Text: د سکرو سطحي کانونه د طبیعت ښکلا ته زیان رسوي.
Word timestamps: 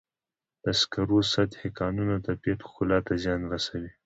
د 0.63 0.65
سکرو 0.79 1.19
سطحي 1.33 1.69
کانونه 1.79 2.15
د 2.19 2.23
طبیعت 2.27 2.59
ښکلا 2.67 2.99
ته 3.07 3.13
زیان 3.23 3.41
رسوي. 3.53 3.91